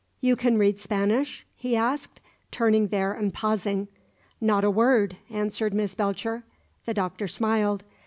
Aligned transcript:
"You 0.19 0.35
can 0.35 0.57
read 0.57 0.79
Spanish?" 0.79 1.45
he 1.55 1.75
asked, 1.75 2.19
turning 2.49 2.87
there 2.87 3.13
and 3.13 3.31
pausing. 3.31 3.87
"Not 4.41 4.63
a 4.63 4.71
word", 4.71 5.17
answered 5.29 5.75
Miss 5.75 5.93
Belcher. 5.93 6.43
The 6.87 6.95
Doctor 6.95 7.27
smiled. 7.27 7.83